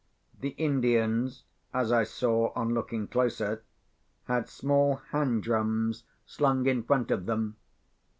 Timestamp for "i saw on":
1.91-2.73